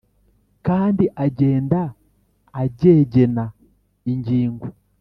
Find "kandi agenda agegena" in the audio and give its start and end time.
0.67-3.45